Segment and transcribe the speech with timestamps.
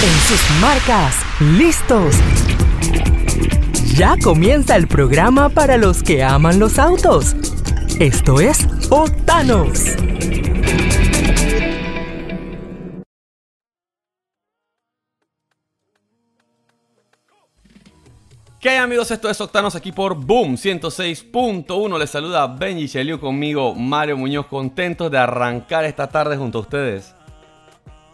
[0.00, 2.14] En sus marcas, listos.
[3.96, 7.34] Ya comienza el programa para los que aman los autos.
[7.98, 9.96] Esto es Octanos.
[18.60, 19.10] ¿Qué hay amigos?
[19.10, 21.98] Esto es Octanos aquí por Boom 106.1.
[21.98, 27.17] Les saluda Benji Cheliu conmigo, Mario Muñoz, contentos de arrancar esta tarde junto a ustedes.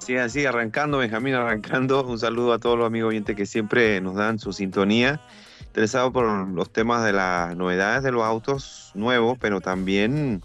[0.05, 2.04] Sí, así, arrancando, Benjamín, arrancando.
[2.04, 5.22] Un saludo a todos los amigos oyentes que siempre nos dan su sintonía.
[5.62, 10.43] Interesado por los temas de las novedades de los autos nuevos, pero también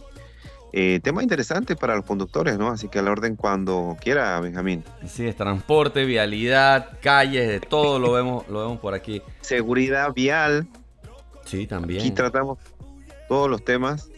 [0.72, 2.70] eh, temas interesantes para los conductores, ¿no?
[2.70, 4.86] Así que a la orden cuando quiera, Benjamín.
[5.04, 9.22] Así es, transporte, vialidad, calles, de todo lo vemos, lo vemos por aquí.
[9.42, 10.70] Seguridad vial.
[11.44, 12.00] Sí, también.
[12.00, 12.60] Aquí tratamos
[13.28, 14.10] todos los temas,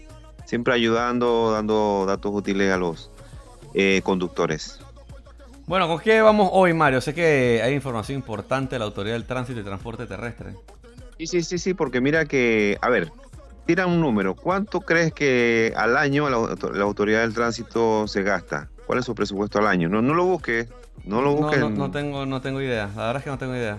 [0.45, 3.09] siempre ayudando, dando datos útiles a los
[3.73, 4.81] eh, conductores.
[5.71, 6.99] Bueno, ¿con qué vamos hoy, Mario?
[6.99, 10.53] Sé que hay información importante de la Autoridad del Tránsito y Transporte Terrestre.
[11.17, 13.13] Sí, sí, sí, sí, porque mira que, a ver,
[13.65, 14.35] tira un número.
[14.35, 18.69] ¿Cuánto crees que al año la, la Autoridad del Tránsito se gasta?
[18.85, 19.87] ¿Cuál es su presupuesto al año?
[19.87, 20.67] No, no lo busques,
[21.05, 21.61] no lo busques.
[21.61, 23.77] No, no, no, tengo, no tengo idea, la verdad es que no tengo idea.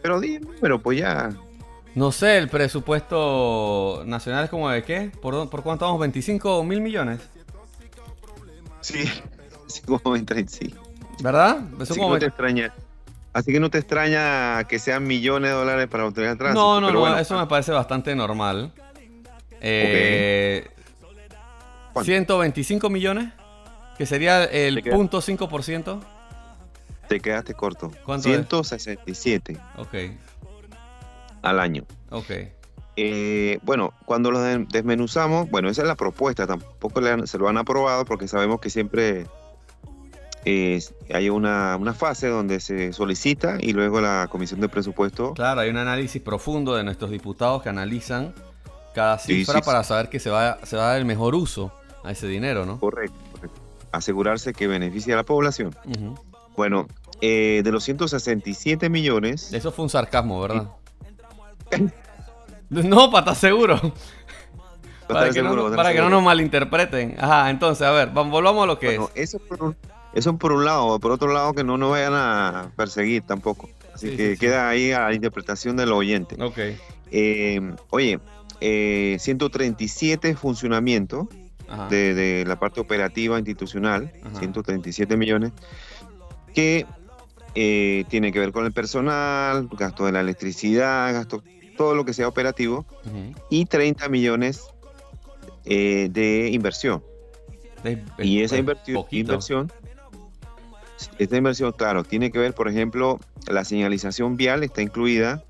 [0.00, 1.28] Pero dime, pero pues ya.
[1.94, 5.12] No sé, el presupuesto nacional es como de qué?
[5.20, 6.00] ¿Por, por cuánto vamos?
[6.00, 7.20] ¿25 mil millones?
[8.80, 9.04] Sí,
[9.66, 10.74] sí, como 20, sí.
[11.22, 11.60] ¿Verdad?
[11.80, 12.72] Así que no te extraña.
[13.32, 16.60] Así que no te extraña que sean millones de dólares para autoridad de tránsito.
[16.62, 18.72] No, no, pero no, bueno, eso me parece bastante normal.
[19.60, 20.68] Eh,
[21.92, 22.04] ¿Cuánto?
[22.06, 23.32] 125 millones,
[23.98, 26.00] que sería el punto 5%.
[27.08, 27.90] Te quedaste corto.
[28.04, 28.34] ¿Cuánto es?
[28.36, 29.94] 167 Ok,
[31.42, 31.84] al año.
[32.10, 32.30] ok.
[32.96, 37.38] Eh, bueno, cuando lo de- desmenuzamos, bueno, esa es la propuesta, tampoco le han- se
[37.38, 39.26] lo han aprobado porque sabemos que siempre
[40.44, 45.34] eh, hay una, una fase donde se solicita y luego la comisión de presupuesto.
[45.34, 48.34] Claro, hay un análisis profundo de nuestros diputados que analizan
[48.94, 51.72] cada cifra sí, para saber que se va, se va a dar el mejor uso
[52.04, 52.78] a ese dinero, ¿no?
[52.78, 53.60] Correcto, correcto.
[53.90, 55.74] Asegurarse que beneficie a la población.
[55.84, 56.14] Ujú.
[56.56, 56.86] Bueno,
[57.20, 60.68] eh, de los 167 millones, Eso fue un sarcasmo, ¿verdad?
[62.70, 63.78] No, para estar seguro.
[65.06, 67.14] Para, que, no, seguro, para que no nos malinterpreten.
[67.18, 69.34] Ajá, entonces, a ver, vamos, volvamos a lo que Bueno, es.
[69.34, 69.76] eso por, un,
[70.14, 73.68] eso por un lado, por otro lado que no nos vayan a perseguir tampoco.
[73.94, 74.38] Así Sí, que sí, sí.
[74.40, 76.36] queda ahí a la interpretación del oyente.
[76.42, 76.58] Ok.
[77.10, 77.60] Eh,
[77.90, 78.18] oye,
[78.60, 81.28] eh, 137 funcionamiento
[81.68, 81.88] Ajá.
[81.88, 84.38] de, de la parte operativa institucional, Ajá.
[84.40, 85.52] 137 millones,
[86.54, 86.86] que
[87.54, 91.42] eh, tiene que ver con el personal, gasto de la electricidad, gasto,
[91.76, 92.84] todo lo que sea operativo,
[93.50, 94.62] y 30 millones
[95.64, 97.02] eh, de inversión.
[98.18, 99.32] Y es- esa es inverti- poquito.
[99.32, 99.70] inversión,
[101.18, 105.42] esta inversión, claro, tiene que ver, por ejemplo, la señalización vial está incluida,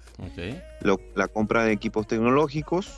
[0.82, 2.92] lo- la compra de equipos tecnológicos,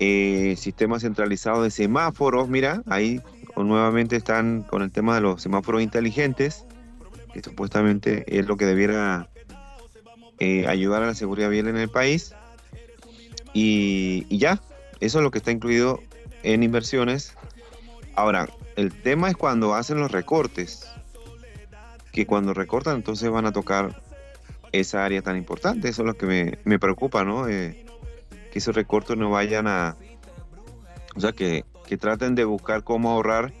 [0.00, 3.20] eh, sistema centralizado de semáforos, mira, ahí
[3.56, 6.64] nuevamente están con el tema de los semáforos inteligentes,
[7.32, 9.28] que supuestamente es lo que debiera
[10.38, 12.32] eh, ayudar a la seguridad vial en el país.
[13.52, 14.60] Y, y ya,
[15.00, 16.00] eso es lo que está incluido
[16.42, 17.34] en inversiones.
[18.14, 20.86] Ahora, el tema es cuando hacen los recortes,
[22.18, 24.02] que cuando recortan entonces van a tocar
[24.72, 25.88] esa área tan importante.
[25.88, 27.48] Eso es lo que me, me preocupa, ¿no?
[27.48, 27.86] Eh,
[28.50, 29.96] que esos recortes no vayan a...
[31.14, 33.52] O sea, que, que traten de buscar cómo ahorrar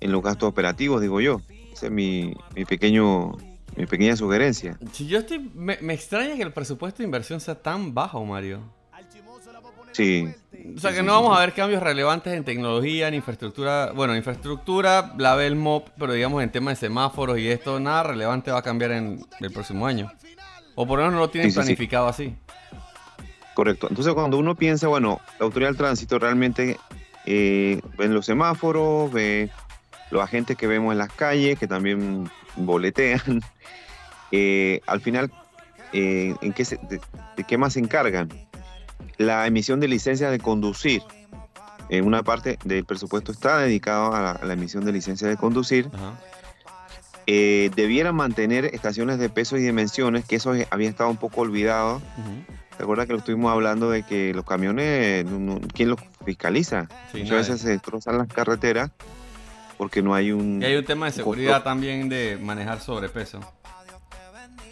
[0.00, 1.42] en los gastos operativos, digo yo.
[1.74, 3.32] Esa es mi, mi pequeño,
[3.76, 4.78] mi pequeña sugerencia.
[5.06, 5.50] Yo estoy.
[5.54, 8.62] Me extraña que el presupuesto de inversión sea tan bajo, Mario.
[9.94, 10.28] Sí.
[10.76, 13.92] O sea que no vamos a ver cambios relevantes en tecnología, en infraestructura.
[13.94, 18.02] Bueno, infraestructura la ve el MOP, pero digamos en temas de semáforos y esto, nada
[18.02, 20.10] relevante va a cambiar en el próximo año.
[20.74, 21.64] O por lo menos no lo tienen Sí, sí, sí.
[21.64, 22.34] planificado así.
[23.54, 23.86] Correcto.
[23.88, 26.76] Entonces, cuando uno piensa, bueno, la autoridad del tránsito realmente
[27.26, 29.50] eh, ven los semáforos, ve
[30.10, 33.20] los agentes que vemos en las calles, que también boletean.
[34.36, 35.30] Eh, al final,
[35.92, 37.00] eh, ¿en qué se- de,
[37.36, 38.28] de qué más se encargan?
[39.18, 41.02] La emisión de licencias de conducir.
[41.90, 45.36] Eh, una parte del presupuesto está dedicado a la, a la emisión de licencias de
[45.36, 45.90] conducir.
[45.92, 46.18] Ajá.
[47.26, 52.02] Eh, debieran mantener estaciones de peso y dimensiones, que eso había estado un poco olvidado.
[52.76, 55.24] ¿Te acuerdas que lo estuvimos hablando de que los camiones,
[55.72, 56.88] ¿quién los fiscaliza?
[57.12, 57.38] Sí, Muchas nadie.
[57.38, 58.90] veces se destrozan las carreteras
[59.78, 60.60] porque no hay un...
[60.60, 63.40] Y hay un tema de seguridad también de manejar sobrepeso.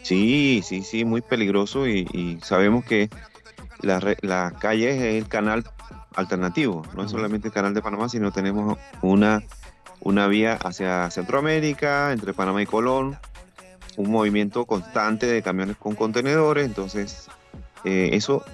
[0.03, 3.09] Sí, sí, sí, muy peligroso y, y sabemos que
[3.83, 5.65] la, re- la calle es el canal
[6.15, 9.43] alternativo, no es solamente el canal de Panamá, sino tenemos una,
[10.01, 13.19] una vía hacia Centroamérica, entre Panamá y Colón,
[13.97, 17.29] un movimiento constante de camiones con contenedores, entonces
[17.85, 18.45] eh, eso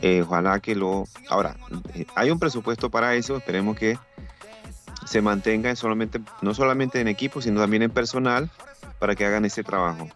[0.00, 1.04] eh, ojalá que lo...
[1.28, 1.56] Ahora,
[1.94, 3.98] eh, hay un presupuesto para eso, esperemos que
[5.04, 8.50] se mantenga solamente, no solamente en equipo, sino también en personal
[8.98, 10.08] para que hagan ese trabajo.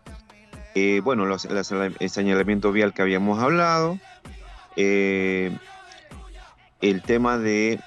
[1.03, 3.99] bueno, los, el señalamiento vial que habíamos hablado,
[4.77, 5.59] el
[7.03, 7.81] tema de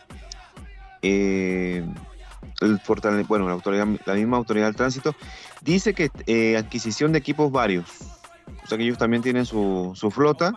[2.62, 2.80] el
[3.28, 5.16] bueno, la, autoridad, la misma autoridad del tránsito,
[5.62, 7.86] dice que eh, adquisición de equipos varios.
[8.64, 10.54] O sea que ellos también tienen su, flota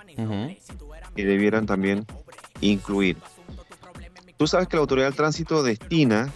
[1.16, 2.06] y debieran también
[2.60, 3.16] incluir.
[4.36, 6.32] Tú sabes que la autoridad del tránsito destina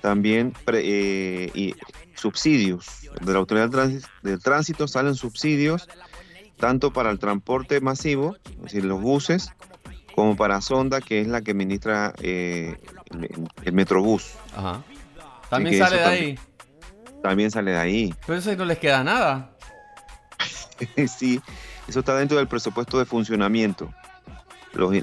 [0.00, 1.74] también eh, y
[2.14, 2.86] subsidios.
[3.20, 3.70] De la autoridad
[4.22, 5.88] del tránsito, salen subsidios
[6.58, 9.52] tanto para el transporte masivo, es decir, los buses,
[10.14, 12.78] como para Sonda, que es la que administra eh,
[13.62, 14.32] el, Metrobús.
[14.56, 14.82] Ajá.
[15.50, 16.38] También sale de ahí.
[17.22, 18.14] También sale de ahí.
[18.26, 19.50] Pero eso no les queda nada.
[21.08, 21.40] sí,
[21.86, 23.92] eso está dentro del presupuesto de funcionamiento.
[24.72, 24.94] Los,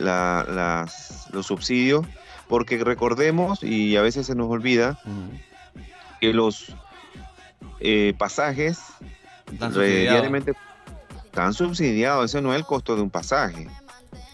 [1.32, 2.06] los subsidios,
[2.48, 5.00] porque recordemos, y a veces se nos olvida,
[6.22, 6.76] que los
[7.80, 8.80] eh, pasajes
[9.52, 10.54] diariamente
[11.34, 12.26] están subsidiados.
[12.26, 13.68] Ese no es el costo de un pasaje.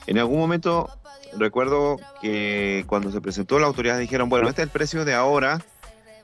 [0.06, 0.90] En algún momento
[1.38, 5.64] recuerdo que cuando se presentó la autoridad dijeron, bueno, este es el precio de ahora,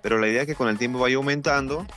[0.02, 1.88] pero la idea es que con el tiempo vaya aumentando.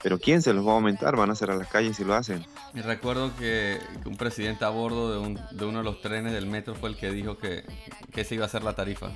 [0.00, 1.16] Pero ¿quién se los va a aumentar?
[1.16, 2.44] Van a cerrar las calles si lo hacen.
[2.72, 6.90] Y recuerdo que, un presidente a bordo de, uno de los trenes del metro fue
[6.90, 7.64] el que dijo que,
[8.12, 9.08] que se iba a hacer la tarifa.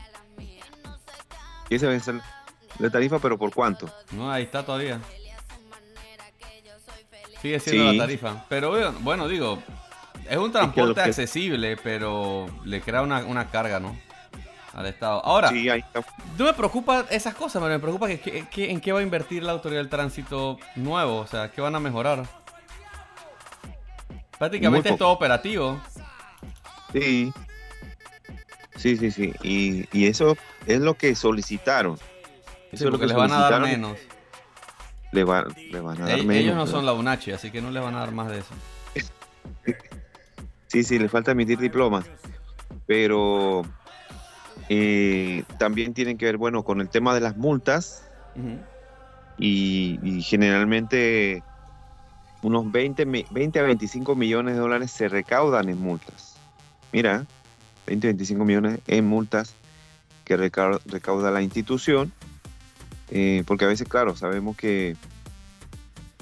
[1.68, 2.20] ¿Qué se va a hacer
[2.78, 3.88] la tarifa, pero por cuánto?
[4.12, 4.98] No, ahí está todavía.
[7.40, 8.44] Sigue siendo la tarifa.
[8.49, 9.62] Pero bueno, digo,
[10.29, 13.96] es un transporte accesible, pero le crea una, carga, ¿no?
[14.75, 15.25] Al Estado.
[15.25, 19.52] Ahora, no me preocupa esas cosas, me preocupa que, en qué va a invertir la
[19.52, 22.25] autoridad del tránsito nuevo, o sea, qué van a mejorar.
[24.38, 25.81] Prácticamente es todo operativo.
[26.93, 27.32] Sí.
[28.76, 29.32] Sí, sí, sí.
[29.43, 30.37] Y, eso
[30.67, 31.99] es lo que solicitaron.
[32.70, 33.99] eso es lo que les van a dar menos.
[35.12, 36.37] Le, van a dar menos.
[36.37, 38.55] Ellos no son la UNACHI, así que no les van a dar más de eso.
[40.69, 42.05] Sí, sí, le falta emitir diplomas.
[42.87, 43.62] Pero
[44.69, 48.06] eh, también tienen que ver, bueno, con el tema de las multas.
[49.38, 51.43] y, generalmente
[52.43, 56.37] unos 20, 20 a 25 millones de dólares se recaudan en multas.
[56.93, 57.26] Mira,
[57.87, 59.55] 20 a 25 millones en multas
[60.25, 62.12] que recauda, la institución.
[63.10, 64.96] Eh, porque a veces, claro, sabemos que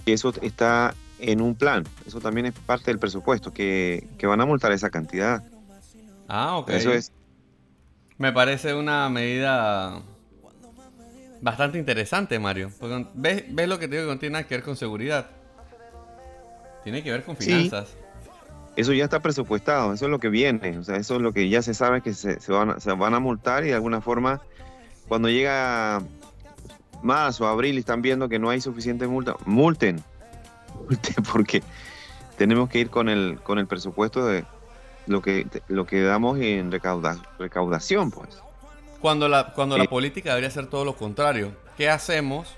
[0.06, 1.84] eso está en un plan.
[2.06, 5.42] Eso también es parte del presupuesto, que, van a multar esa cantidad.
[6.28, 6.70] Ah, ok.
[6.70, 7.12] Eso es.
[8.18, 10.00] Me parece una medida
[11.40, 12.70] bastante interesante, Mario.
[12.78, 15.30] Porque ves, ves lo que te digo que no tiene nada que ver con seguridad.
[16.82, 17.96] Tiene que ver con finanzas.
[18.76, 20.78] Eso ya está presupuestado, eso es lo que viene.
[20.78, 23.20] O sea, eso es lo que ya se sabe que se, van, se van a
[23.20, 24.42] multar y de alguna forma,
[25.08, 26.02] cuando llega
[27.06, 30.02] marzo o abril y están viendo que no hay suficiente multa, multen
[31.32, 31.62] porque
[32.36, 34.44] tenemos que ir con el, con el presupuesto de
[35.06, 38.42] lo que, lo que damos en recaudación, pues.
[39.00, 41.52] Cuando la, cuando la política debería ser todo lo contrario.
[41.76, 42.56] ¿Qué hacemos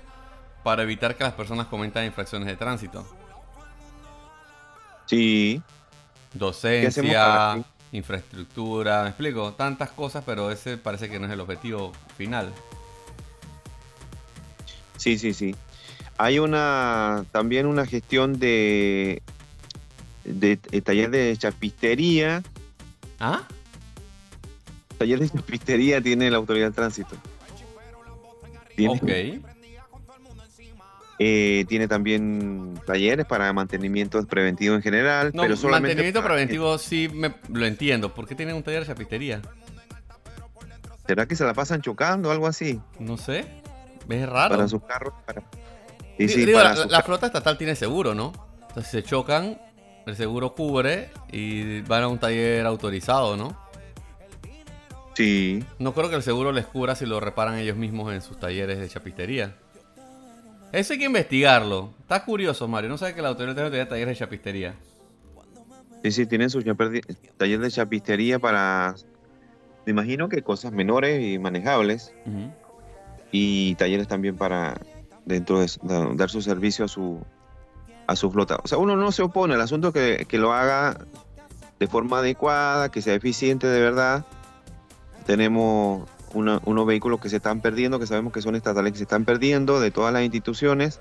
[0.63, 3.05] para evitar que las personas cometan infracciones de tránsito?
[5.05, 5.61] Sí.
[6.33, 12.51] Docencia, infraestructura, me explico, tantas cosas, pero ese parece que no es el objetivo final.
[14.99, 15.55] Sí, sí, sí.
[16.17, 19.21] Hay una también una gestión de,
[20.25, 22.43] de, taller de chapistería.
[23.19, 23.43] ¿Ah?
[24.97, 27.15] Taller de chapistería tiene la autoridad de tránsito.
[28.87, 29.09] ok.
[31.21, 35.31] Eh, tiene también talleres para mantenimiento preventivo en general.
[35.33, 38.13] No, pero solamente mantenimiento preventivo sí me, lo entiendo.
[38.13, 39.41] ¿Por qué tienen un taller de chapistería?
[41.07, 42.81] ¿Será que se la pasan chocando o algo así?
[42.99, 43.45] No sé.
[44.09, 44.55] Es raro.
[44.55, 45.43] Para sus carros, para,
[46.89, 48.33] la, flota estatal tiene seguro, ¿no?
[48.67, 49.59] Entonces se chocan,
[50.05, 53.57] el seguro cubre y van a un taller autorizado, ¿no?
[55.13, 55.63] Sí.
[55.79, 58.79] No creo que el seguro les cubra si lo reparan ellos mismos en sus talleres
[58.79, 59.55] de chapistería.
[60.71, 61.93] Eso hay que investigarlo.
[62.01, 62.89] Está curioso, Mario.
[62.89, 64.75] No sabe que la autoridad tiene talleres de chapistería.
[66.03, 68.95] Sí, sí, tienen su taller de chapistería para.
[69.85, 72.13] Me imagino que cosas menores y manejables.
[73.31, 74.79] Y talleres también para
[75.25, 75.67] dentro de,
[76.15, 77.19] dar su servicio a su,
[78.07, 78.59] a su flota.
[78.63, 80.97] O sea, uno no se opone al asunto que, que lo haga
[81.79, 84.25] de forma adecuada, que sea eficiente de verdad.
[85.25, 89.25] Tenemos unos vehículos que se están perdiendo, que sabemos que son estatales, que se están
[89.25, 90.99] perdiendo de todas las instituciones.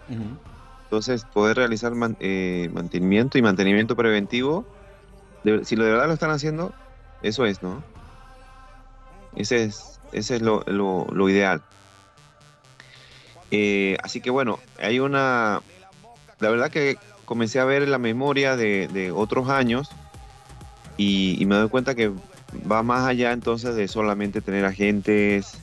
[0.85, 4.65] Entonces, poder realizar eh, mantenimiento y mantenimiento preventivo,
[5.65, 6.73] si lo de verdad lo están haciendo,
[7.23, 7.83] eso es, ¿no?
[9.37, 11.63] Ese es, ese es lo, ideal.
[13.51, 15.63] Eh, así que bueno, hay una...
[16.41, 19.91] La verdad que comencé a ver la memoria de, otros años
[20.97, 22.13] y, me doy cuenta que
[22.71, 25.59] va más allá entonces de solamente tener agentes,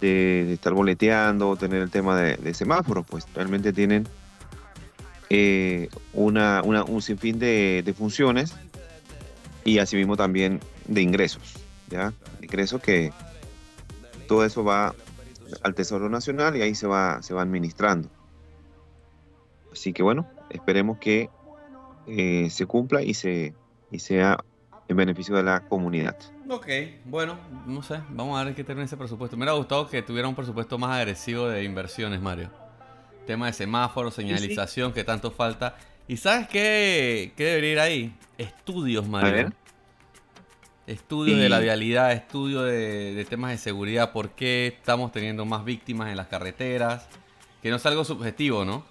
[0.00, 4.06] de, estar boleteando, tener el tema de semáforos, pues realmente tienen
[5.30, 8.54] eh, una, un sinfín de, funciones
[9.64, 11.54] y asimismo también de ingresos,
[11.90, 12.14] ¿ya?
[12.40, 13.12] Ingresos que
[14.26, 14.94] todo eso va
[15.62, 18.08] al Tesoro Nacional y ahí se va, se va administrando.
[19.72, 21.30] Así que bueno, esperemos que
[22.06, 23.54] eh, se cumpla y, se,
[23.90, 24.38] y sea
[24.88, 26.16] en beneficio de la comunidad.
[26.48, 26.66] Ok,
[27.04, 29.36] bueno, no sé, vamos a ver qué tiene ese presupuesto.
[29.36, 32.50] Me hubiera gustado que tuviera un presupuesto más agresivo de inversiones, Mario
[33.28, 35.76] tema de semáforo, señalización, que tanto falta.
[36.08, 38.14] ¿Y sabes qué, qué debería ir ahí?
[38.38, 39.52] Estudios, Mario.
[40.88, 46.08] Estudios de la vialidad, estudios de, temas de seguridad, por qué estamos teniendo más víctimas
[46.08, 47.06] en las carreteras.
[47.62, 48.86] Que no es algo subjetivo, ¿no?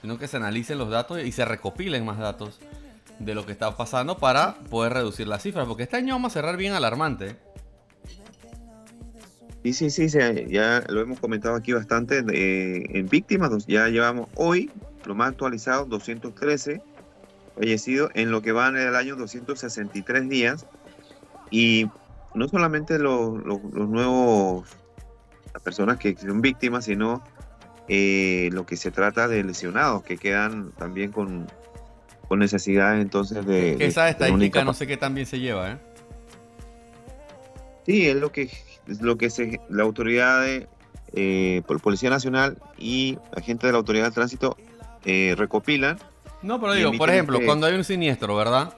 [0.00, 2.58] Sino que se analicen los datos y se recopilen más datos
[3.18, 5.66] de lo que está pasando para poder reducir las cifras.
[5.66, 7.36] Porque este año vamos a cerrar bien alarmante.
[9.62, 12.24] Sí, sí, sí, ya lo hemos comentado aquí bastante.
[12.28, 14.70] en víctimas, ya llevamos hoy,
[15.04, 16.80] lo más actualizado, 213
[17.56, 20.66] fallecidos en lo que va en el año 263 días.
[21.50, 21.88] Y
[22.34, 24.68] no solamente los, nuevos,
[25.52, 27.22] las personas que son víctimas, sino
[27.88, 31.46] eh, lo que se trata de lesionados que quedan también con,
[32.28, 33.76] con necesidades entonces de...
[33.84, 35.78] esa estadística no sé qué también se lleva, ¿eh?
[37.86, 38.50] Sí, es lo que
[39.00, 40.68] lo que se, la autoridad de
[41.12, 44.56] eh, Policía Nacional y agentes de la Autoridad de Tránsito
[45.04, 45.98] eh, recopilan.
[46.42, 48.74] No, pero digo, por ejemplo, cuando hay un siniestro, ¿verdad?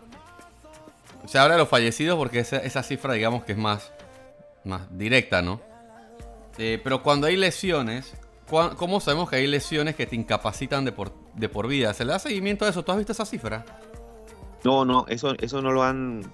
[1.28, 3.92] Se habla de los fallecidos porque esa, esa cifra, digamos que es más,
[4.64, 5.60] más directa, ¿no?
[6.56, 8.14] Eh, pero cuando hay lesiones,
[8.48, 11.92] ¿cómo sabemos que hay lesiones que te incapacitan de por, de por vida?
[11.92, 12.82] ¿Se le da seguimiento a eso?
[12.82, 13.66] ¿Tú has visto esa cifra?
[14.64, 16.32] No, no, eso, eso no lo han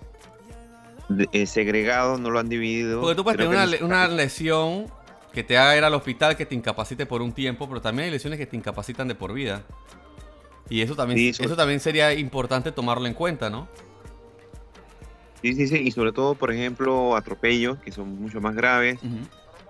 [1.33, 3.01] eh, segregado, no lo han dividido.
[3.01, 4.87] Porque tú puedes tener una, lesión
[5.33, 8.11] que te haga ir al hospital, que te incapacite por un tiempo, pero también hay
[8.13, 9.65] lesiones que te incapacitan de por vida.
[10.71, 11.57] Y eso también, eso...
[11.57, 13.67] también sería importante tomarlo en cuenta, ¿no?
[15.45, 15.77] Sí, sí, sí.
[15.77, 18.99] Y sobre todo, por ejemplo, atropellos, que son mucho más graves.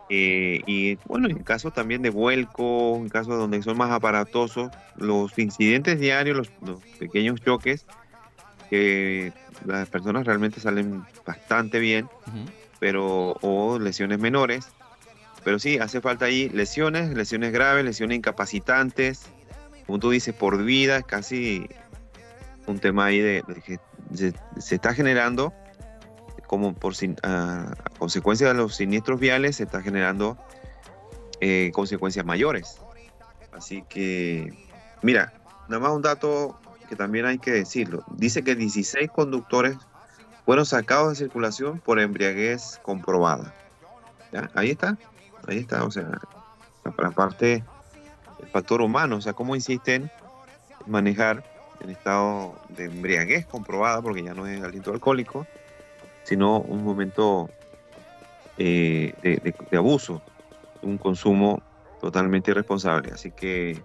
[0.09, 5.37] Eh, y bueno, en casos también de vuelco, en casos donde son más aparatosos, los
[5.37, 7.87] incidentes diarios, los, los pequeños choques,
[8.71, 9.33] que
[9.65, 12.09] las personas realmente salen bastante bien,
[12.79, 14.69] pero o lesiones menores.
[15.43, 19.27] Pero sí, hace falta ahí lesiones, lesiones graves, lesiones incapacitantes.
[19.87, 21.67] Como tú dices, por vida, es casi
[22.67, 23.81] un tema ahí de, que
[24.15, 25.53] se, está generando,
[26.55, 26.95] como por
[27.25, 30.39] a, consecuencia de los siniestros viales, se está generando
[31.41, 32.79] eh, consecuencias mayores.
[33.53, 34.53] Así que,
[35.03, 35.33] mira,
[35.69, 36.57] nada más un dato
[36.89, 38.05] que también hay que decirlo.
[38.13, 39.77] Dice que 16 conductores
[40.45, 43.53] fueron sacados de circulación por embriaguez comprobada.
[44.55, 44.97] Ahí está,
[45.49, 46.09] ahí está, o sea,
[46.85, 47.65] la parte,
[48.41, 50.09] el factor humano, o sea, cómo insisten
[50.87, 51.43] en manejar
[51.81, 55.49] en estado de embriaguez comprobada, porque ya no es aliento alcohólico,
[56.25, 57.49] sino un momento
[58.59, 60.21] eh, de, de abuso,
[60.83, 61.63] un consumo
[62.01, 63.13] totalmente irresponsable.
[63.13, 63.83] Así que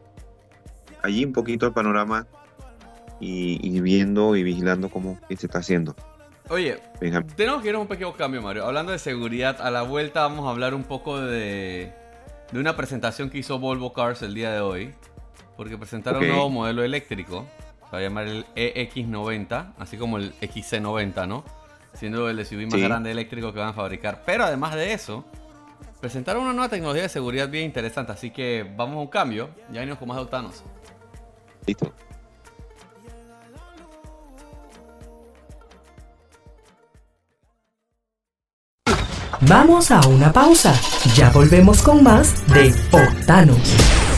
[1.02, 2.28] allí un poquito el panorama
[3.20, 5.96] y, viendo y vigilando cómo se está haciendo.
[6.50, 6.80] Oye,
[7.36, 8.66] tenemos que ir a un pequeño cambio, Mario.
[8.66, 11.94] Hablando de seguridad, a la vuelta vamos a hablar un poco de,
[12.52, 14.94] de una presentación que hizo Volvo Cars el día de hoy.
[15.56, 17.46] Porque presentaron un nuevo modelo eléctrico.
[17.86, 21.44] Se va a llamar el EX90, así como el XC90, ¿no?
[21.94, 24.24] Siendo el SUV más grande eléctrico que van a fabricar.
[24.26, 25.26] Pero además de eso,
[26.00, 28.12] presentaron una nueva tecnología de seguridad bien interesante.
[28.12, 29.50] Así que vamos a un cambio.
[29.72, 30.50] Ya venimos con más de
[31.66, 31.94] Listo.
[39.42, 40.74] Vamos a una pausa.
[41.16, 44.09] Ya volvemos con más de Octanos.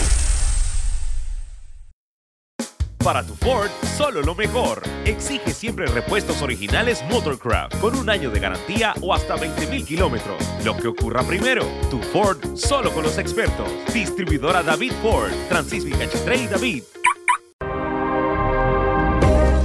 [3.12, 4.84] Para tu Ford, solo lo mejor.
[5.03, 10.41] Exige siempre repuestos originales Motorcraft con un año de garantía o hasta 20.000 kilómetros.
[10.63, 13.68] Lo que ocurra primero, tu Ford solo con los expertos.
[13.94, 16.84] Distribuidora David Ford, Francisco y David.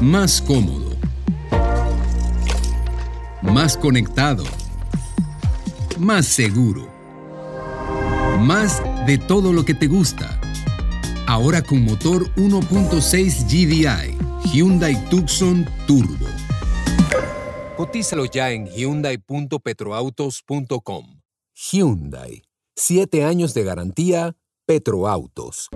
[0.00, 0.96] Más cómodo.
[3.42, 4.42] Más conectado
[6.00, 6.88] más seguro,
[8.40, 10.40] más de todo lo que te gusta.
[11.26, 14.16] Ahora con motor 1.6 GDI.
[14.52, 16.26] Hyundai Tucson Turbo.
[17.76, 21.20] Cotízalo ya en hyundai.petroautos.com.
[21.54, 22.44] Hyundai.
[22.76, 24.36] Siete años de garantía.
[24.66, 25.68] Petroautos.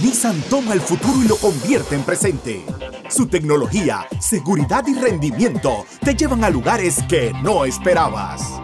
[0.00, 2.64] Nissan toma el futuro y lo convierte en presente.
[3.08, 8.60] Su tecnología, seguridad y rendimiento te llevan a lugares que no esperabas.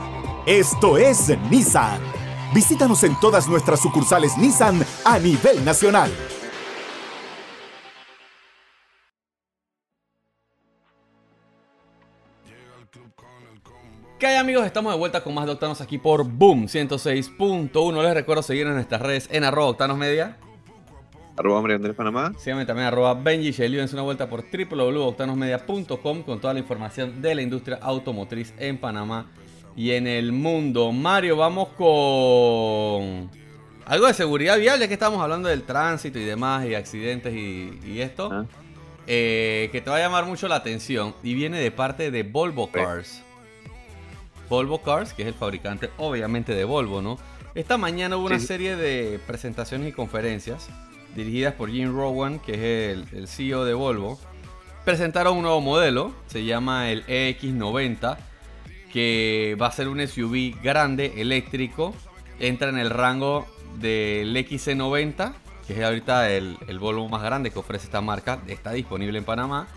[0.47, 2.18] Esto es Nissan.
[2.55, 6.11] Visítanos en todas nuestras sucursales Nissan a nivel nacional.
[14.19, 14.67] ¿Qué hay amigos?
[14.67, 18.03] Estamos de vuelta con más de Octanos aquí por Boom 106.1.
[18.03, 20.39] Les recuerdo seguir en nuestras redes en arroba Octanos Media.
[21.37, 22.33] Arroba María Andrés Panamá.
[22.37, 27.43] Síganme también arroba Benji Dense una vuelta por www.octanosmedia.com con toda la información de la
[27.43, 29.27] industria automotriz en Panamá
[29.77, 30.93] y en el mundo.
[30.93, 33.31] Mario, vamos con
[33.87, 38.01] algo de seguridad vial, ya que estamos hablando del tránsito y demás, y accidentes y,
[38.01, 38.31] esto.
[38.33, 38.45] Ah.
[39.07, 42.71] Eh, que te va a llamar mucho la atención y viene de parte de Volvo
[42.71, 43.23] Cars.
[44.51, 47.19] Volvo Cars, que es el fabricante obviamente de Volvo, ¿no?
[47.55, 50.69] Esta mañana hubo una serie de presentaciones y conferencias
[51.17, 54.19] dirigidas por Jim Rowan, que es el, CEO de Volvo.
[54.85, 58.17] Presentaron un nuevo modelo, se llama el EX90,
[58.93, 61.95] que va a ser un SUV grande, eléctrico.
[62.41, 63.47] Entra en el rango
[63.79, 65.35] del XC90,
[65.67, 68.41] que es ahorita el, el Volvo más grande que ofrece esta marca.
[68.47, 69.69] Está disponible en Panamá.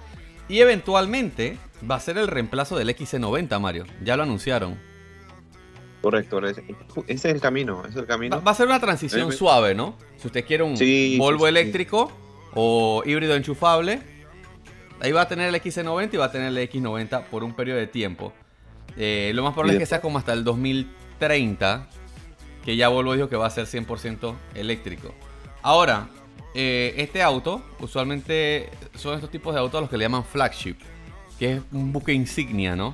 [0.47, 1.57] Y eventualmente
[1.89, 3.85] va a ser el reemplazo del XC90, Mario.
[4.03, 4.77] Ya lo anunciaron.
[6.01, 6.63] Correcto, ese
[7.07, 8.41] es el camino, es el camino.
[8.41, 9.95] Va, a ser una transición suave, ¿no?
[10.17, 10.75] Si usted quiere un
[11.19, 12.11] Volvo eléctrico
[12.55, 14.01] o híbrido enchufable,
[14.99, 17.77] ahí va a tener el XC90 y va a tener el X90 por un periodo
[17.77, 18.33] de tiempo.
[18.97, 21.87] Eh, lo más probable es que sea como hasta el 2030,
[22.63, 25.13] que ya Volvo dijo que va a ser 100% eléctrico.
[25.61, 26.09] Ahora,
[26.53, 30.75] eh, este auto, usualmente son estos tipos de autos a los que le llaman flagship,
[31.39, 32.93] que es un buque insignia, ¿no?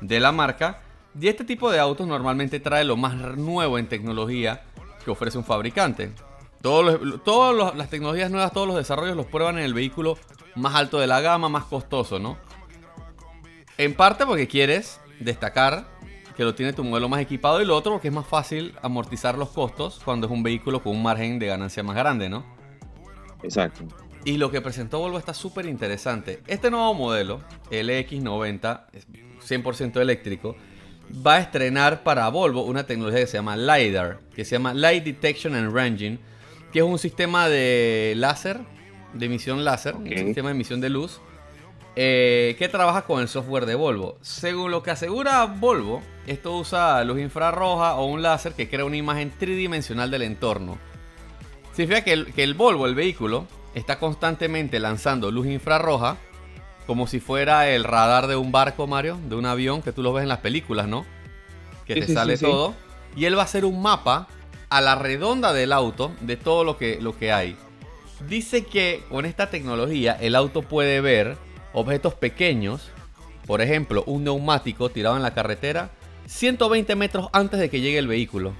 [0.00, 0.80] De la marca.
[1.20, 4.62] Y este tipo de autos normalmente trae lo más nuevo en tecnología
[5.04, 6.12] que ofrece un fabricante.
[6.60, 10.16] Todas las tecnologías nuevas, todos los desarrollos los prueban en el vehículo
[10.54, 12.38] más alto de la gama, más costoso, ¿no?
[13.76, 15.88] En parte porque quieres destacar
[16.36, 19.38] que lo tiene tu modelo más equipado y lo otro porque es más fácil amortizar
[19.38, 22.44] los costos cuando es un vehículo con un margen de ganancia más grande, ¿no?
[23.42, 23.84] Exacto.
[24.24, 26.40] Y lo que presentó Volvo está súper interesante.
[26.46, 28.86] Este nuevo modelo, el X90,
[29.46, 30.56] 100% eléctrico,
[31.24, 35.04] va a estrenar para Volvo una tecnología que se llama LiDAR, que se llama Light
[35.04, 36.18] Detection and Ranging,
[36.72, 38.60] que es un sistema de láser,
[39.12, 41.20] de emisión láser, un sistema de emisión de luz,
[41.96, 44.18] eh, que trabaja con el software de Volvo.
[44.20, 48.96] Según lo que asegura Volvo, esto usa luz infrarroja o un láser que crea una
[48.96, 50.78] imagen tridimensional del entorno.
[51.72, 56.16] Significa que el, que el Volvo, el vehículo, está constantemente lanzando luz infrarroja
[56.86, 60.12] como si fuera el radar de un barco, Mario, de un avión que tú lo
[60.12, 61.06] ves en las películas, ¿no?
[61.86, 62.74] Que te sale todo.
[63.16, 64.28] Y él va a hacer un mapa
[64.68, 67.56] a la redonda del auto de todo lo que, lo que hay.
[68.28, 71.36] Dice que con esta tecnología el auto puede ver
[71.74, 72.88] objetos pequeños,
[73.46, 75.90] por ejemplo, un neumático tirado en la carretera,
[76.26, 78.54] 120 metros antes de que llegue el vehículo.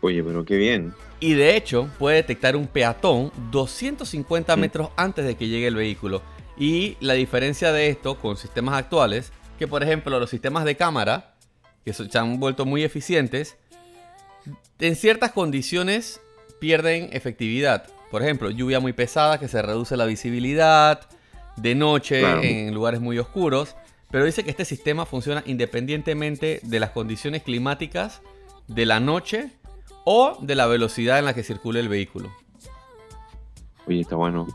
[0.00, 0.94] Oye, pero qué bien.
[1.18, 4.60] Y de hecho puede detectar un peatón 250 mm.
[4.60, 6.22] metros antes de que llegue el vehículo.
[6.56, 11.34] Y la diferencia de esto con sistemas actuales, que por ejemplo los sistemas de cámara,
[11.84, 13.56] que se han vuelto muy eficientes,
[14.78, 16.20] en ciertas condiciones
[16.58, 17.86] pierden efectividad.
[18.10, 21.08] Por ejemplo, lluvia muy pesada que se reduce la visibilidad,
[21.56, 22.22] de noche
[22.66, 23.76] en lugares muy oscuros,
[24.10, 28.22] pero dice que este sistema funciona independientemente de las condiciones climáticas,
[28.68, 29.50] de la noche
[30.04, 32.30] o de la velocidad en la que circula el vehículo.
[33.86, 34.46] Oye, está bueno.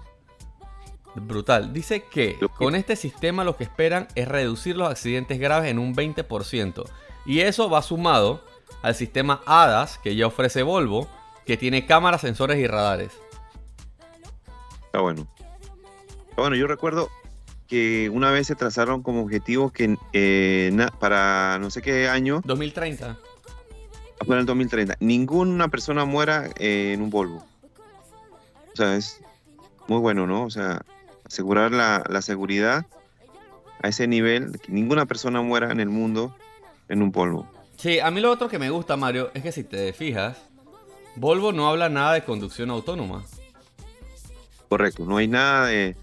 [1.15, 1.73] Brutal.
[1.73, 5.93] Dice que con este sistema lo que esperan es reducir los accidentes graves en un
[5.93, 6.85] 20%.
[7.25, 8.43] Y eso va sumado
[8.81, 11.07] al sistema ADAS que ya ofrece Volvo,
[11.45, 13.11] que tiene cámaras, sensores y radares.
[14.85, 15.27] Está bueno.
[16.35, 17.09] Bueno, yo recuerdo
[17.67, 22.41] que una vez se trazaron como objetivo que eh, para no sé qué año.
[22.43, 23.17] 2030.
[24.27, 24.97] Para el 2030.
[24.99, 27.45] Ninguna persona muera eh, en un Volvo.
[28.73, 29.21] O sea, es
[29.87, 30.43] muy bueno, ¿no?
[30.43, 30.81] O sea,
[31.25, 32.85] asegurar la, la seguridad
[33.81, 36.35] a ese nivel, que ninguna persona muera en el mundo
[36.89, 37.47] en un Volvo.
[37.77, 40.37] Sí, a mí lo otro que me gusta, Mario, es que si te fijas,
[41.15, 43.23] Volvo no habla nada de conducción autónoma.
[44.69, 45.95] Correcto, no hay nada de,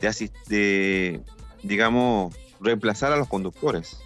[0.00, 1.20] de, de
[1.62, 3.98] digamos, reemplazar a los conductores.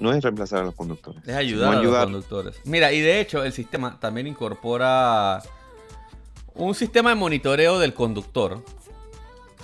[0.00, 1.26] no es reemplazar a los conductores.
[1.26, 2.60] Es ayudar a los conductores.
[2.64, 5.42] Mira, y de hecho el sistema también incorpora
[6.54, 8.62] un sistema de monitoreo del conductor.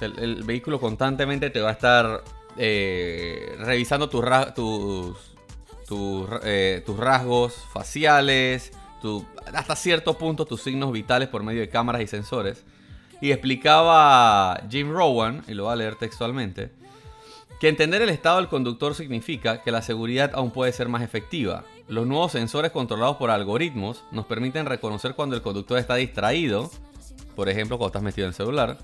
[0.01, 2.25] El, vehículo constantemente te va a estar
[2.57, 4.25] eh, revisando tus,
[5.87, 8.73] tus, eh, tus, rasgos faciales,
[9.53, 12.65] hasta cierto punto tus signos vitales por medio de cámaras y sensores.
[13.25, 16.73] Y explicaba Jim Rowan, y lo voy a leer textualmente,
[17.59, 21.65] que entender el estado del conductor significa que la seguridad aún puede ser más efectiva.
[21.89, 26.71] Los nuevos sensores controlados por algoritmos nos permiten reconocer cuando el conductor está distraído,
[27.35, 28.77] por ejemplo cuando estás metido en el celular,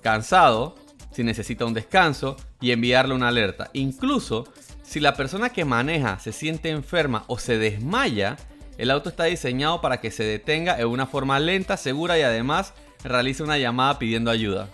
[0.00, 0.76] cansado,
[1.10, 3.68] si necesita un descanso y enviarle una alerta.
[3.72, 4.44] Incluso
[4.84, 8.36] si la persona que maneja se siente enferma o se desmaya,
[8.78, 12.74] el auto está diseñado para que se detenga en una forma lenta, segura y además
[13.08, 14.68] realice una llamada pidiendo ayuda.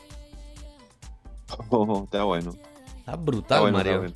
[1.71, 2.55] Oh, está bueno.
[2.99, 4.13] Está brutal, Mario.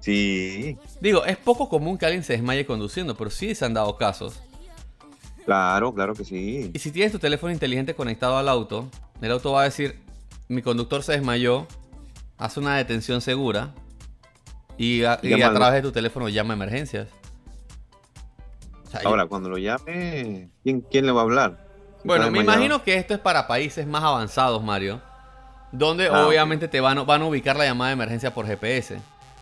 [0.00, 0.78] Sí.
[1.00, 4.40] Digo, es poco común que alguien se desmaye conduciendo, pero sí se han dado casos.
[5.44, 6.70] Claro, claro que sí.
[6.72, 8.88] Y si tienes tu teléfono inteligente conectado al auto,
[9.20, 9.98] el auto va a decir,
[10.48, 11.66] mi conductor se desmayó,
[12.38, 13.74] hace una detención segura
[14.78, 17.08] y a, través de tu teléfono llama a emergencias.
[19.04, 21.65] Ahora, cuando lo llame, ¿quién, ¿quién le va a hablar?
[22.06, 25.00] Bueno, me imagino que esto es para países más avanzados, Mario.
[25.72, 28.98] Donde ah, obviamente te van, van a ubicar la llamada de emergencia por GPS.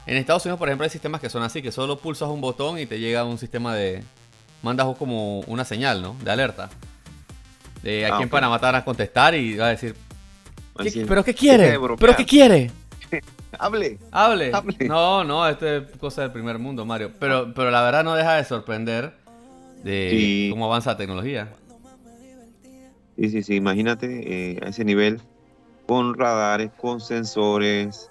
[0.07, 2.79] En Estados Unidos, por ejemplo, hay sistemas que son así, que solo pulsas un botón
[2.79, 4.03] y te llega un sistema de...
[4.63, 6.17] Mandas como una señal, ¿no?
[6.23, 6.71] De alerta.
[7.83, 9.95] De aquí ah, en Panamá te van a contestar y va a decir...
[11.07, 11.79] ¿Pero qué quiere?
[11.99, 12.71] ¿Pero qué quiere?
[13.59, 13.99] Hable.
[14.11, 14.53] Hable.
[14.89, 17.13] No, no, esto es cosa del primer mundo, Mario.
[17.21, 19.15] Pero, pero la verdad no deja de sorprender
[19.83, 21.53] de cómo avanza la tecnología.
[23.17, 23.57] Sí, sí, sí.
[23.57, 25.21] Imagínate eh, a ese nivel
[25.87, 28.11] con radares, con sensores,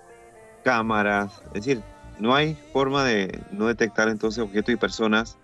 [0.64, 1.42] cámaras.
[1.48, 1.82] Es decir,
[2.20, 5.38] no hay forma de no detectar entonces objetos y personas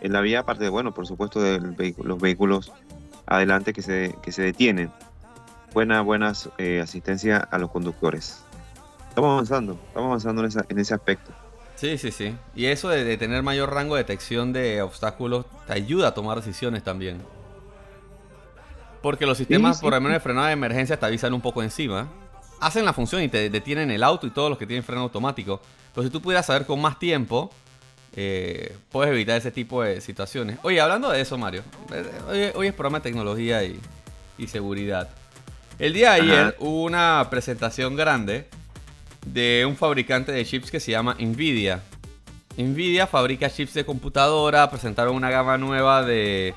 [0.00, 2.72] en la vía, aparte de, bueno, por supuesto, de los vehículos
[3.26, 4.90] adelante que se, que se detienen.
[5.72, 8.42] Buena, buena eh, asistencia a los conductores.
[9.08, 11.32] Estamos avanzando, estamos avanzando en, ese aspecto.
[11.74, 12.34] Sí, sí, sí.
[12.54, 16.82] Y eso de, tener mayor rango de detección de obstáculos te ayuda a tomar decisiones
[16.82, 17.20] también.
[19.08, 22.08] Porque los sistemas, por lo menos de frenada de emergencia, te avisan un poco encima.
[22.60, 25.62] Hacen la función y te detienen el auto y todos los que tienen freno automático.
[25.94, 27.50] Pero si tú pudieras saber con más tiempo,
[28.14, 30.58] eh, puedes evitar ese tipo de situaciones.
[30.62, 31.62] Oye, hablando de eso, Mario.
[32.34, 33.80] Eh, hoy, es programa de tecnología y,
[34.46, 35.08] seguridad.
[35.78, 38.46] El día de ayer hubo una presentación grande
[39.24, 41.80] de un fabricante de chips que se llama Nvidia.
[42.58, 46.52] Nvidia fabrica chips de computadora, presentaron una gama nueva de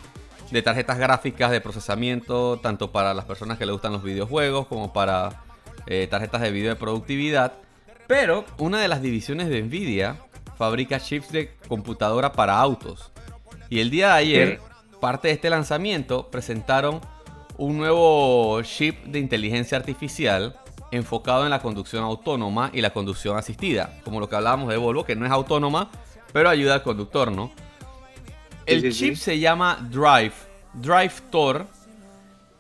[0.52, 4.94] de tarjetas gráficas de procesamiento, tanto para las personas que le gustan los videojuegos como
[4.94, 5.44] para
[5.88, 7.54] eh, tarjetas de video de productividad.
[8.08, 10.18] Pero una de las divisiones de Nvidia
[10.58, 13.12] fabrica chips de computadora para autos.
[13.70, 14.60] Y el día de ayer,
[15.00, 17.00] parte de este lanzamiento, presentaron
[17.58, 20.60] un nuevo chip de inteligencia artificial
[20.92, 24.02] enfocado en la conducción autónoma y la conducción asistida.
[24.04, 25.90] Como lo que hablábamos de Volvo, que no es autónoma,
[26.34, 27.52] pero ayuda al conductor, ¿no?
[28.65, 30.34] El chip se llama Drive,
[30.74, 31.67] Drive Tor.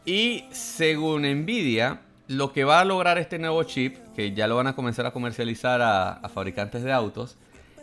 [0.05, 4.67] Y según Nvidia, lo que va a lograr este nuevo chip, que ya lo van
[4.67, 7.37] a comenzar a comercializar a, fabricantes de autos,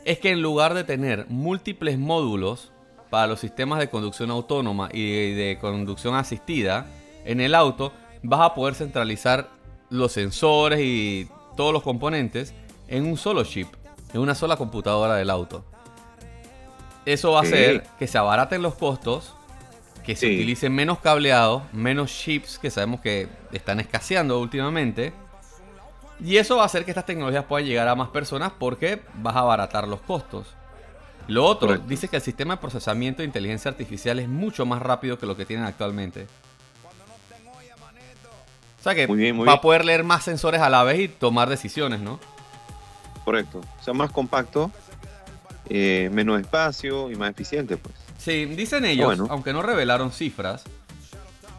[0.05, 2.73] es que en lugar de tener múltiples módulos
[3.11, 6.87] para los sistemas de conducción autónoma y de, conducción asistida
[7.25, 9.49] en el auto, vas a poder centralizar
[9.91, 12.55] los sensores y todos los componentes
[12.89, 13.69] en un solo chip,
[14.13, 15.65] en una sola computadora del auto.
[17.09, 19.33] Eso va a hacer que se abaraten los costos,
[20.05, 25.15] que se utilicen menos cableados, menos chips que sabemos que están escaseando últimamente.
[26.23, 29.35] Y eso va a hacer que estas tecnologías puedan llegar a más personas porque vas
[29.37, 30.49] a abaratar los costos.
[31.29, 35.19] Lo otro, dice que el sistema de procesamiento de inteligencia artificial es mucho más rápido
[35.19, 36.27] que lo que tienen actualmente.
[38.81, 42.01] O sea que va a poder leer más sensores a la vez y tomar decisiones,
[42.01, 42.21] ¿no?
[43.25, 43.63] Correcto.
[43.81, 44.71] O sea, más compacto
[45.71, 47.95] eh, menos espacio y más eficiente, pues.
[48.19, 50.65] Sí, dicen ellos, aunque no revelaron cifras,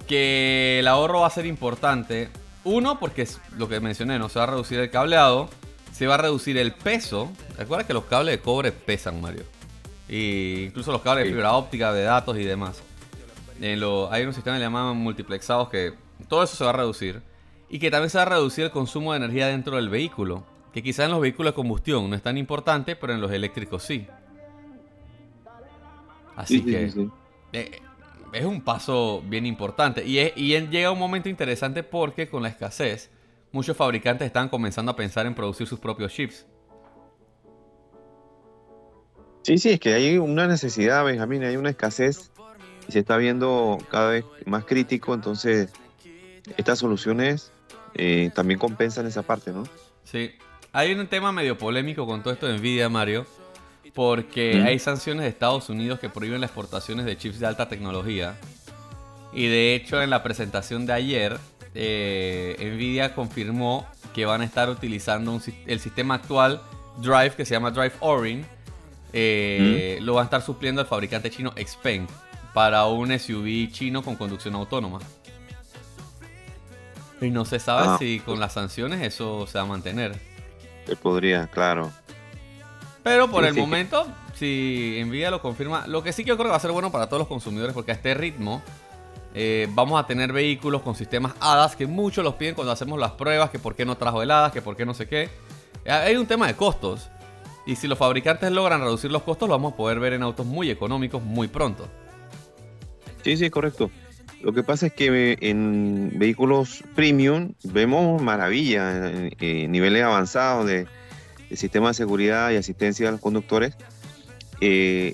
[0.07, 2.29] que el ahorro va a ser importante.
[2.63, 5.49] Uno, porque es lo que mencioné, no se va a reducir el cableado,
[5.93, 7.31] se va a reducir el peso.
[7.57, 9.43] Recuerda que los cables de cobre pesan, Mario.
[10.07, 12.81] Y incluso los cables de fibra óptica, de datos y demás.
[13.61, 15.93] En lo, hay un sistema que le llaman multiplexados que
[16.27, 17.21] todo eso se va a reducir.
[17.69, 20.43] Y que también se va a reducir el consumo de energía dentro del vehículo
[20.73, 23.83] que quizás en los vehículos de combustión no es tan importante, pero en los eléctricos
[23.83, 24.07] sí.
[26.35, 26.91] Así que
[27.53, 27.81] eh,
[28.31, 30.05] es un paso bien importante.
[30.05, 33.11] Y, y llega un momento interesante porque con la escasez,
[33.51, 36.45] muchos fabricantes están comenzando a pensar en producir sus propios chips.
[39.43, 42.31] Sí, sí, es que hay una necesidad, Benjamín, hay una escasez
[42.87, 45.71] y se está viendo cada vez más crítico, entonces
[46.57, 47.51] estas soluciones
[47.95, 49.63] eh, también compensan esa parte, ¿no?
[50.03, 50.31] Sí,
[50.71, 53.25] hay un tema medio polémico con todo esto de Nvidia, Mario,
[53.93, 58.37] porque hay sanciones de Estados Unidos que prohíben las exportaciones de chips de alta tecnología.
[59.33, 61.37] Y de hecho, en la presentación de ayer,
[61.75, 66.61] eh, Nvidia confirmó que van a estar utilizando el sistema actual
[66.97, 68.45] Drive, que se llama Drive Orin,
[69.13, 72.07] eh, lo va a estar supliendo el fabricante chino Xpeng
[72.53, 74.99] para un SUV chino con conducción autónoma.
[77.21, 77.97] Y no se sabe ah.
[77.99, 80.28] si con las sanciones eso se va a mantener.
[80.89, 81.91] Se podría, claro.
[83.03, 86.51] Pero por el momento, si Nvidia lo confirma, lo que sí que yo creo que
[86.51, 88.63] va a ser bueno para todos los consumidores, porque a este ritmo
[89.35, 93.11] eh, vamos a tener vehículos con sistemas HADAS que muchos los piden cuando hacemos las
[93.11, 95.29] pruebas, que por qué no trajo el HADAS, que por qué no sé qué.
[95.85, 97.09] Hay un tema de costos.
[97.67, 100.47] Y si los fabricantes logran reducir los costos, lo vamos a poder ver en autos
[100.47, 101.87] muy económicos muy pronto.
[103.23, 103.91] Sí, sí, correcto.
[104.41, 110.87] Lo que pasa es que en vehículos premium vemos maravilla, en, niveles avanzados de,
[111.53, 113.75] sistema de seguridad y asistencia a los conductores.
[114.61, 115.13] Eh,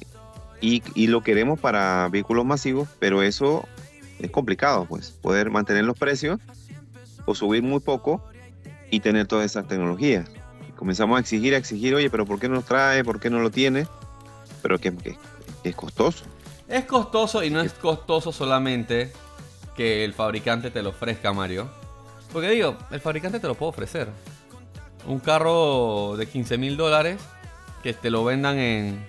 [0.62, 3.68] y, y, lo queremos para vehículos masivos, pero eso
[4.20, 6.40] es complicado, pues, poder mantener los precios
[7.26, 8.24] o subir muy poco
[8.90, 10.30] y tener todas esas tecnologías.
[10.76, 13.04] Comenzamos a exigir, a exigir, oye, pero ¿por qué no lo trae?
[13.04, 13.88] ¿Por qué no lo tiene?
[14.62, 14.94] Pero que,
[15.64, 16.26] es costoso.
[16.68, 19.12] Es costoso y no es costoso solamente
[19.76, 21.70] que el fabricante te lo ofrezca, Mario.
[22.32, 24.10] Porque digo, el fabricante te lo puede ofrecer.
[25.08, 27.22] Un carro de 15 mil dólares
[27.84, 29.08] que te lo vendan en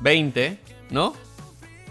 [0.00, 0.58] 20,
[0.90, 1.14] ¿no?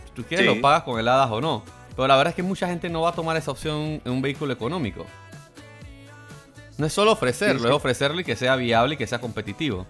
[0.06, 1.64] Si tú quieres lo pagas con heladas o no.
[1.96, 4.22] Pero la verdad es que mucha gente no va a tomar esa opción en un
[4.22, 5.06] vehículo económico.
[6.78, 9.86] No es solo ofrecerlo, es ofrecerle que sea viable y que sea competitivo.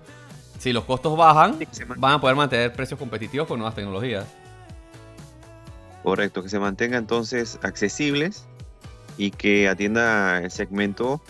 [0.59, 1.59] Si los costos bajan,
[1.97, 4.25] van a poder mantener precios competitivos con nuevas tecnologías.
[6.03, 8.45] Correcto, que se mantenga entonces accesibles
[9.17, 11.21] y que atienda el segmento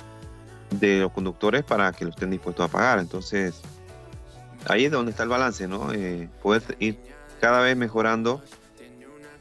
[0.71, 2.99] de los conductores para que lo estén dispuestos a pagar.
[2.99, 3.61] Entonces,
[4.67, 5.93] ahí es donde está el balance, ¿no?
[5.93, 6.97] Eh, poder ir
[7.39, 8.41] cada vez mejorando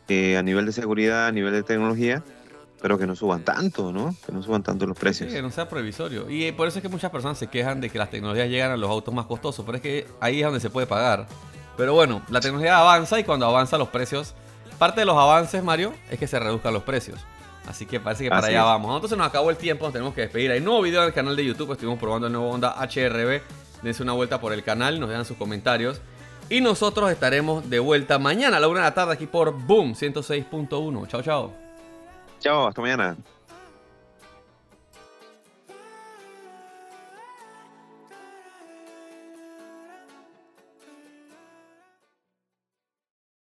[0.09, 2.23] eh, a nivel de seguridad, a nivel de tecnología,
[2.81, 4.15] pero que no suban tanto, ¿no?
[4.27, 5.31] Que no suban tanto los precios.
[5.31, 6.29] Sí, que no sea provisorio.
[6.29, 8.77] Y por eso es que muchas personas se quejan de que las tecnologías llegan a
[8.77, 11.27] los autos más costosos, pero es que ahí es donde se puede pagar.
[11.77, 14.35] Pero bueno, la tecnología avanza y cuando avanza los precios,
[14.83, 17.21] parte de los avances, Mario, es que se reduzcan los precios.
[17.69, 18.93] Así que parece que para allá vamos.
[18.97, 20.51] Entonces nos acabó el tiempo, nos tenemos que despedir.
[20.51, 23.43] Hay nuevo video en el canal de YouTube, estuvimos probando el nuevo Honda HRB.
[23.81, 26.01] Dense una vuelta por el canal, nos dejan sus comentarios.
[26.51, 29.95] Y nosotros estaremos de vuelta mañana a la una de la tarde aquí por Boom
[29.95, 31.07] 106.1.
[31.07, 31.53] Chao, chao.
[32.41, 33.17] Chao, hasta mañana.